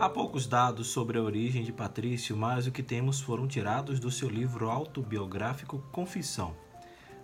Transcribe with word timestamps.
Há 0.00 0.08
poucos 0.08 0.46
dados 0.46 0.86
sobre 0.86 1.18
a 1.18 1.22
origem 1.22 1.64
de 1.64 1.72
Patrício, 1.72 2.36
mas 2.36 2.68
o 2.68 2.70
que 2.70 2.84
temos 2.84 3.20
foram 3.20 3.48
tirados 3.48 3.98
do 3.98 4.12
seu 4.12 4.28
livro 4.28 4.70
autobiográfico 4.70 5.80
Confissão. 5.90 6.54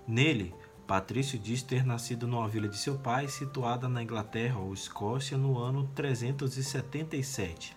Nele, 0.08 0.52
Patrício 0.84 1.38
diz 1.38 1.62
ter 1.62 1.86
nascido 1.86 2.26
numa 2.26 2.48
vila 2.48 2.66
de 2.66 2.76
seu 2.76 2.98
pai, 2.98 3.28
situada 3.28 3.88
na 3.88 4.02
Inglaterra 4.02 4.58
ou 4.58 4.74
Escócia, 4.74 5.38
no 5.38 5.56
ano 5.56 5.88
377. 5.94 7.76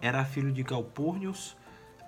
Era 0.00 0.24
filho 0.24 0.50
de 0.50 0.64
Calpurnius. 0.64 1.56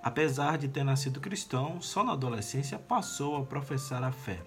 Apesar 0.03 0.57
de 0.57 0.67
ter 0.67 0.83
nascido 0.83 1.21
cristão, 1.21 1.79
só 1.79 2.03
na 2.03 2.11
adolescência 2.11 2.77
passou 2.77 3.37
a 3.37 3.45
professar 3.45 4.03
a 4.03 4.11
fé. 4.11 4.41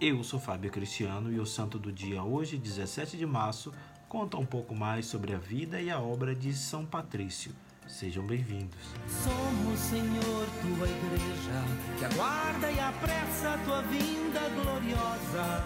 Eu 0.00 0.24
sou 0.24 0.40
Fábio 0.40 0.70
Cristiano 0.70 1.30
e 1.30 1.38
o 1.38 1.44
santo 1.44 1.78
do 1.78 1.92
dia 1.92 2.22
hoje, 2.22 2.56
17 2.56 3.18
de 3.18 3.26
março, 3.26 3.74
conta 4.10 4.36
um 4.36 4.44
pouco 4.44 4.74
mais 4.74 5.06
sobre 5.06 5.32
a 5.32 5.38
vida 5.38 5.80
e 5.80 5.88
a 5.88 6.00
obra 6.00 6.34
de 6.34 6.52
São 6.52 6.84
Patrício. 6.84 7.52
Sejam 7.86 8.26
bem-vindos. 8.26 8.76
Somos, 9.06 9.78
Senhor, 9.78 10.46
tua 10.60 10.88
igreja, 10.88 11.96
que 11.96 12.04
aguarda 12.06 12.72
e 12.72 12.80
apressa 12.80 13.54
a 13.54 13.58
tua 13.58 13.82
vinda 13.82 14.40
gloriosa. 14.48 15.64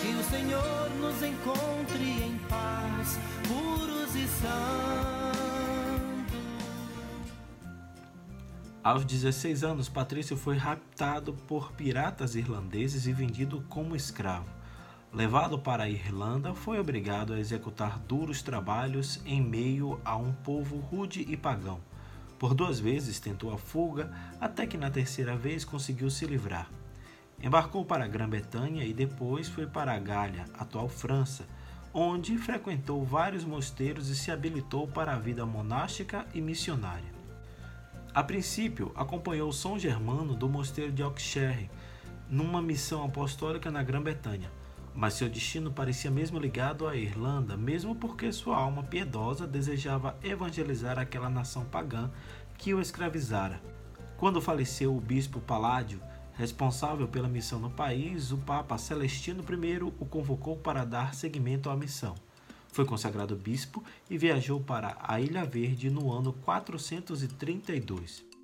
Que 0.00 0.08
o 0.08 0.24
Senhor 0.24 0.90
nos 1.00 1.22
encontre 1.22 2.24
em 2.24 2.36
paz, 2.48 3.20
puros 3.46 4.16
e 4.16 4.26
santos. 4.26 5.36
Aos 8.82 9.04
16 9.04 9.62
anos, 9.62 9.88
Patrício 9.88 10.36
foi 10.36 10.56
raptado 10.56 11.32
por 11.32 11.70
piratas 11.70 12.34
irlandeses 12.34 13.06
e 13.06 13.12
vendido 13.12 13.64
como 13.68 13.94
escravo. 13.94 14.65
Levado 15.16 15.58
para 15.58 15.84
a 15.84 15.88
Irlanda, 15.88 16.52
foi 16.52 16.78
obrigado 16.78 17.32
a 17.32 17.40
executar 17.40 17.98
duros 18.00 18.42
trabalhos 18.42 19.18
em 19.24 19.40
meio 19.40 19.98
a 20.04 20.14
um 20.14 20.30
povo 20.30 20.76
rude 20.76 21.24
e 21.26 21.34
pagão. 21.38 21.80
Por 22.38 22.52
duas 22.52 22.78
vezes 22.78 23.18
tentou 23.18 23.50
a 23.50 23.56
fuga, 23.56 24.12
até 24.38 24.66
que 24.66 24.76
na 24.76 24.90
terceira 24.90 25.34
vez 25.34 25.64
conseguiu 25.64 26.10
se 26.10 26.26
livrar. 26.26 26.70
Embarcou 27.42 27.82
para 27.82 28.04
a 28.04 28.06
Grã-Bretanha 28.06 28.84
e 28.84 28.92
depois 28.92 29.48
foi 29.48 29.66
para 29.66 29.94
a 29.94 29.98
Gália, 29.98 30.44
atual 30.58 30.86
França, 30.86 31.46
onde 31.94 32.36
frequentou 32.36 33.02
vários 33.02 33.42
mosteiros 33.42 34.10
e 34.10 34.14
se 34.14 34.30
habilitou 34.30 34.86
para 34.86 35.14
a 35.14 35.18
vida 35.18 35.46
monástica 35.46 36.26
e 36.34 36.42
missionária. 36.42 37.16
A 38.12 38.22
princípio, 38.22 38.92
acompanhou 38.94 39.50
São 39.50 39.78
Germano 39.78 40.34
do 40.34 40.46
mosteiro 40.46 40.92
de 40.92 41.02
Auxerre, 41.02 41.70
numa 42.28 42.60
missão 42.60 43.02
apostólica 43.02 43.70
na 43.70 43.82
Grã-Bretanha 43.82 44.50
mas 44.96 45.14
seu 45.14 45.28
destino 45.28 45.70
parecia 45.70 46.10
mesmo 46.10 46.38
ligado 46.38 46.88
à 46.88 46.96
Irlanda, 46.96 47.56
mesmo 47.56 47.94
porque 47.94 48.32
sua 48.32 48.56
alma 48.56 48.82
piedosa 48.82 49.46
desejava 49.46 50.16
evangelizar 50.22 50.98
aquela 50.98 51.28
nação 51.28 51.66
pagã 51.66 52.10
que 52.56 52.72
o 52.72 52.80
escravizara. 52.80 53.60
Quando 54.16 54.40
faleceu 54.40 54.96
o 54.96 55.00
bispo 55.00 55.38
Paládio, 55.38 56.00
responsável 56.32 57.06
pela 57.06 57.28
missão 57.28 57.58
no 57.58 57.70
país, 57.70 58.32
o 58.32 58.38
Papa 58.38 58.78
Celestino 58.78 59.42
I 59.42 59.82
o 59.82 60.06
convocou 60.06 60.56
para 60.56 60.84
dar 60.84 61.14
seguimento 61.14 61.68
à 61.68 61.76
missão. 61.76 62.14
Foi 62.72 62.86
consagrado 62.86 63.36
bispo 63.36 63.84
e 64.08 64.16
viajou 64.16 64.60
para 64.60 64.96
a 65.02 65.20
Ilha 65.20 65.44
Verde 65.44 65.90
no 65.90 66.10
ano 66.10 66.32
432. 66.32 68.35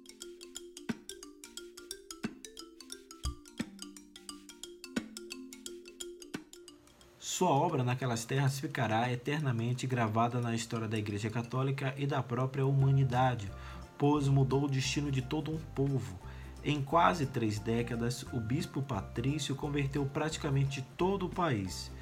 Sua 7.25 7.51
obra 7.51 7.85
naquelas 7.85 8.25
terras 8.25 8.59
ficará 8.59 9.09
eternamente 9.13 9.87
gravada 9.87 10.41
na 10.41 10.57
história 10.57 10.89
da 10.89 10.99
Igreja 10.99 11.31
Católica 11.31 11.95
e 11.97 12.05
da 12.05 12.21
própria 12.21 12.67
humanidade, 12.67 13.49
pois 13.97 14.27
mudou 14.27 14.65
o 14.65 14.69
destino 14.69 15.09
de 15.09 15.23
todo 15.23 15.53
um 15.53 15.57
povo. 15.57 16.19
Em 16.65 16.83
quase 16.83 17.25
três 17.27 17.61
décadas, 17.61 18.27
o 18.33 18.41
bispo 18.41 18.83
Patrício 18.83 19.55
converteu 19.55 20.05
praticamente 20.05 20.83
todo 20.97 21.27
o 21.27 21.31
país. 21.31 21.93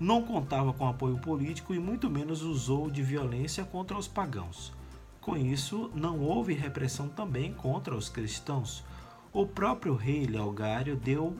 Não 0.00 0.20
contava 0.20 0.72
com 0.72 0.88
apoio 0.88 1.16
político 1.18 1.72
e 1.72 1.78
muito 1.78 2.10
menos 2.10 2.42
usou 2.42 2.90
de 2.90 3.04
violência 3.04 3.64
contra 3.64 3.96
os 3.96 4.08
pagãos. 4.08 4.72
Com 5.20 5.36
isso, 5.36 5.92
não 5.94 6.18
houve 6.18 6.54
repressão 6.54 7.08
também 7.08 7.52
contra 7.52 7.94
os 7.94 8.08
cristãos. 8.08 8.84
O 9.32 9.46
próprio 9.46 9.94
rei 9.94 10.26
Leogário 10.26 10.96
deu 10.96 11.36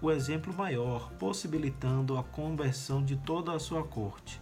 o 0.00 0.10
exemplo 0.10 0.54
maior, 0.54 1.10
possibilitando 1.18 2.16
a 2.16 2.22
conversão 2.22 3.04
de 3.04 3.16
toda 3.16 3.52
a 3.52 3.58
sua 3.58 3.82
corte. 3.82 4.40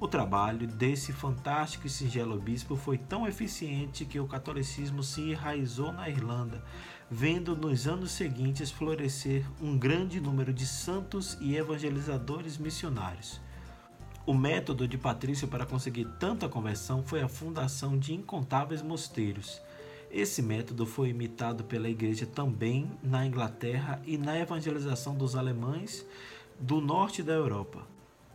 O 0.00 0.08
trabalho 0.08 0.66
desse 0.66 1.12
fantástico 1.12 1.86
e 1.86 1.90
singelo 1.90 2.40
bispo 2.40 2.74
foi 2.74 2.96
tão 2.96 3.28
eficiente 3.28 4.06
que 4.06 4.18
o 4.18 4.26
catolicismo 4.26 5.02
se 5.02 5.20
enraizou 5.20 5.92
na 5.92 6.08
Irlanda, 6.08 6.64
vendo 7.10 7.54
nos 7.54 7.86
anos 7.86 8.12
seguintes 8.12 8.70
florescer 8.70 9.44
um 9.60 9.76
grande 9.76 10.18
número 10.18 10.54
de 10.54 10.64
santos 10.64 11.36
e 11.40 11.54
evangelizadores 11.54 12.56
missionários. 12.56 13.40
O 14.24 14.32
método 14.32 14.88
de 14.88 14.96
Patrício 14.96 15.48
para 15.48 15.66
conseguir 15.66 16.06
tanta 16.18 16.48
conversão 16.48 17.02
foi 17.02 17.20
a 17.20 17.28
fundação 17.28 17.98
de 17.98 18.14
incontáveis 18.14 18.80
mosteiros. 18.80 19.60
Esse 20.10 20.42
método 20.42 20.84
foi 20.84 21.10
imitado 21.10 21.62
pela 21.62 21.88
Igreja 21.88 22.26
também 22.26 22.90
na 23.00 23.24
Inglaterra 23.24 24.02
e 24.04 24.18
na 24.18 24.36
evangelização 24.36 25.14
dos 25.14 25.36
alemães 25.36 26.04
do 26.58 26.80
norte 26.80 27.22
da 27.22 27.32
Europa. 27.32 27.86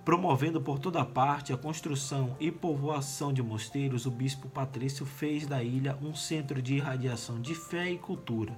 Promovendo 0.05 0.61
por 0.61 0.79
toda 0.79 1.03
parte 1.03 1.51
a 1.51 1.57
construção 1.57 2.37
e 2.39 2.49
povoação 2.49 3.33
de 3.33 3.43
mosteiros, 3.43 4.05
o 4.05 4.11
bispo 4.11 4.47
Patrício 4.47 5.05
fez 5.05 5.45
da 5.45 5.61
ilha 5.61 5.97
um 6.01 6.15
centro 6.15 6.61
de 6.61 6.75
irradiação 6.75 7.41
de 7.41 7.53
fé 7.53 7.89
e 7.89 7.97
cultura. 7.97 8.55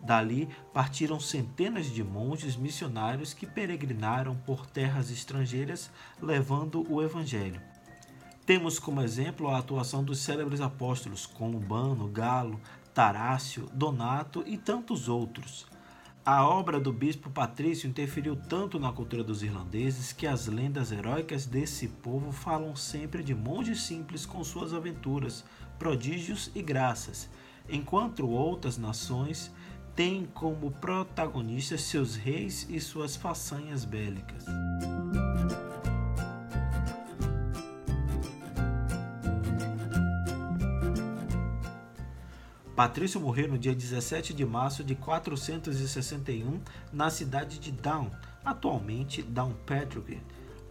Dali 0.00 0.48
partiram 0.72 1.18
centenas 1.18 1.86
de 1.86 2.04
monges 2.04 2.56
missionários 2.56 3.34
que 3.34 3.46
peregrinaram 3.46 4.36
por 4.36 4.66
terras 4.66 5.10
estrangeiras 5.10 5.90
levando 6.20 6.86
o 6.92 7.02
Evangelho. 7.02 7.60
Temos 8.44 8.78
como 8.78 9.00
exemplo 9.00 9.48
a 9.48 9.58
atuação 9.58 10.02
dos 10.02 10.18
célebres 10.18 10.60
apóstolos 10.60 11.26
Columbano, 11.26 12.08
Galo, 12.08 12.60
Tarácio, 12.92 13.68
Donato 13.72 14.42
e 14.44 14.58
tantos 14.58 15.08
outros. 15.08 15.64
A 16.24 16.44
obra 16.44 16.80
do 16.80 16.92
bispo 16.92 17.30
Patrício 17.30 17.88
interferiu 17.88 18.34
tanto 18.34 18.80
na 18.80 18.92
cultura 18.92 19.22
dos 19.22 19.44
irlandeses 19.44 20.12
que 20.12 20.26
as 20.26 20.46
lendas 20.46 20.90
heróicas 20.90 21.46
desse 21.46 21.86
povo 21.86 22.32
falam 22.32 22.74
sempre 22.74 23.22
de 23.22 23.34
monges 23.34 23.82
simples 23.82 24.26
com 24.26 24.42
suas 24.42 24.74
aventuras, 24.74 25.44
prodígios 25.78 26.50
e 26.54 26.62
graças, 26.62 27.28
enquanto 27.68 28.28
outras 28.28 28.76
nações 28.76 29.52
têm 29.94 30.26
como 30.26 30.70
protagonistas 30.72 31.82
seus 31.82 32.16
reis 32.16 32.66
e 32.68 32.80
suas 32.80 33.14
façanhas 33.14 33.84
bélicas. 33.84 34.44
Patrício 42.74 43.20
morreu 43.20 43.48
no 43.48 43.58
dia 43.58 43.74
17 43.74 44.32
de 44.32 44.46
março 44.46 44.82
de 44.82 44.94
461 44.94 46.58
na 46.90 47.10
cidade 47.10 47.58
de 47.58 47.70
Down, 47.70 48.10
atualmente 48.42 49.22
Downpatrick. 49.22 50.22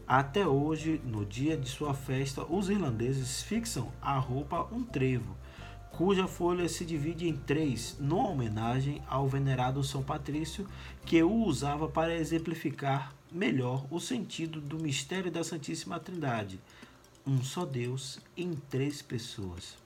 Até 0.08 0.48
hoje, 0.48 1.00
no 1.06 1.24
dia 1.24 1.56
de 1.56 1.70
sua 1.70 1.94
festa, 1.94 2.44
os 2.44 2.72
irlandeses 2.72 3.44
fixam 3.44 3.92
à 4.02 4.18
roupa 4.18 4.68
um 4.72 4.84
trevo, 4.84 5.38
cuja 5.92 6.28
folha 6.28 6.68
se 6.68 6.84
divide 6.84 7.30
em 7.30 7.38
três, 7.38 7.96
numa 8.00 8.30
homenagem 8.30 9.00
ao 9.08 9.28
venerado 9.28 9.84
São 9.84 10.02
Patrício, 10.02 10.68
que 11.06 11.22
o 11.22 11.32
usava 11.32 11.88
para 11.88 12.16
exemplificar 12.16 13.14
melhor 13.32 13.86
o 13.92 14.00
sentido 14.00 14.60
do 14.60 14.80
mistério 14.80 15.32
da 15.32 15.44
Santíssima 15.44 16.00
Trindade, 16.00 16.60
um 17.28 17.44
só 17.44 17.64
Deus 17.64 18.20
em 18.36 18.56
três 18.56 19.04
pessoas. 19.04 19.80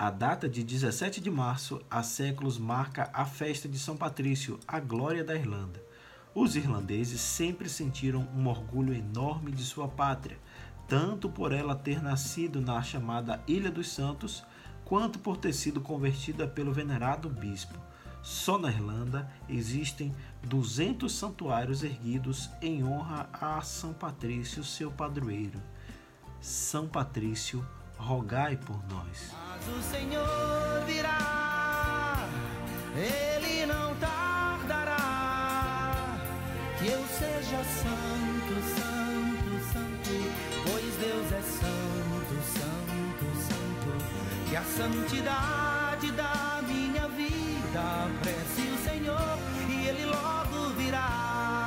A 0.00 0.10
data 0.10 0.48
de 0.48 0.62
17 0.62 1.20
de 1.20 1.28
março 1.28 1.82
há 1.90 2.04
séculos 2.04 2.56
marca 2.56 3.10
a 3.12 3.24
festa 3.24 3.68
de 3.68 3.80
São 3.80 3.96
Patrício, 3.96 4.60
a 4.64 4.78
glória 4.78 5.24
da 5.24 5.34
Irlanda. 5.34 5.82
Os 6.32 6.54
irlandeses 6.54 7.20
sempre 7.20 7.68
sentiram 7.68 8.20
um 8.32 8.46
orgulho 8.46 8.94
enorme 8.94 9.50
de 9.50 9.64
sua 9.64 9.88
pátria, 9.88 10.38
tanto 10.86 11.28
por 11.28 11.50
ela 11.50 11.74
ter 11.74 12.00
nascido 12.00 12.60
na 12.60 12.80
chamada 12.80 13.42
Ilha 13.44 13.72
dos 13.72 13.88
Santos, 13.88 14.44
quanto 14.84 15.18
por 15.18 15.36
ter 15.36 15.52
sido 15.52 15.80
convertida 15.80 16.46
pelo 16.46 16.72
venerado 16.72 17.28
bispo. 17.28 17.76
Só 18.22 18.56
na 18.56 18.70
Irlanda 18.70 19.28
existem 19.48 20.14
200 20.44 21.12
santuários 21.12 21.82
erguidos 21.82 22.48
em 22.62 22.84
honra 22.84 23.28
a 23.32 23.60
São 23.62 23.92
Patrício, 23.92 24.62
seu 24.62 24.92
padroeiro. 24.92 25.60
São 26.40 26.86
Patrício, 26.86 27.66
rogai 27.98 28.56
por 28.56 28.80
nós. 28.88 29.32
Mas 29.32 29.68
o 29.68 29.82
Senhor 29.82 30.84
virá, 30.86 32.26
Ele 32.94 33.66
não 33.66 33.94
tardará, 33.96 34.96
que 36.78 36.86
eu 36.86 37.04
seja 37.08 37.64
santo, 37.64 38.54
santo, 38.76 39.60
santo, 39.72 40.10
pois 40.64 40.96
Deus 40.96 41.32
é 41.32 41.42
santo, 41.42 42.34
santo, 42.54 43.26
santo. 43.46 44.48
que 44.48 44.56
a 44.56 44.62
santidade 44.62 45.22
da 45.24 45.67